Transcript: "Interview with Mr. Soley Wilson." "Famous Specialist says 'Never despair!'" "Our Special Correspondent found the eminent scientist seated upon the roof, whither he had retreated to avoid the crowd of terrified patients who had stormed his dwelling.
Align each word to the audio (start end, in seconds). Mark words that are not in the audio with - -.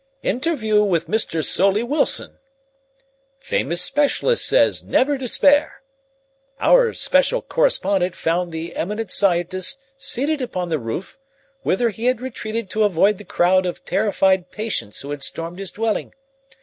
"Interview 0.23 0.83
with 0.83 1.05
Mr. 1.07 1.45
Soley 1.45 1.83
Wilson." 1.83 2.39
"Famous 3.39 3.83
Specialist 3.83 4.43
says 4.45 4.83
'Never 4.83 5.15
despair!'" 5.15 5.83
"Our 6.59 6.91
Special 6.95 7.43
Correspondent 7.43 8.15
found 8.15 8.51
the 8.51 8.75
eminent 8.75 9.11
scientist 9.11 9.79
seated 9.97 10.41
upon 10.41 10.69
the 10.69 10.79
roof, 10.79 11.19
whither 11.61 11.91
he 11.91 12.05
had 12.05 12.19
retreated 12.19 12.67
to 12.71 12.83
avoid 12.83 13.19
the 13.19 13.23
crowd 13.23 13.67
of 13.67 13.85
terrified 13.85 14.49
patients 14.49 15.01
who 15.01 15.11
had 15.11 15.21
stormed 15.21 15.59
his 15.59 15.69
dwelling. 15.69 16.15